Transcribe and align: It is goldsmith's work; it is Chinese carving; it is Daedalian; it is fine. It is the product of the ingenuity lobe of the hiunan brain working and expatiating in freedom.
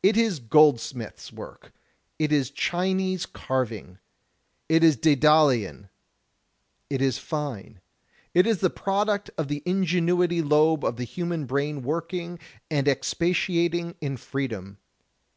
It 0.00 0.16
is 0.16 0.38
goldsmith's 0.38 1.32
work; 1.32 1.72
it 2.20 2.30
is 2.30 2.52
Chinese 2.52 3.26
carving; 3.26 3.98
it 4.68 4.84
is 4.84 4.94
Daedalian; 4.96 5.88
it 6.88 7.02
is 7.02 7.18
fine. 7.18 7.80
It 8.32 8.46
is 8.46 8.58
the 8.58 8.70
product 8.70 9.28
of 9.36 9.48
the 9.48 9.64
ingenuity 9.66 10.40
lobe 10.40 10.84
of 10.84 10.98
the 10.98 11.04
hiunan 11.04 11.48
brain 11.48 11.82
working 11.82 12.38
and 12.70 12.86
expatiating 12.86 13.96
in 14.00 14.18
freedom. 14.18 14.78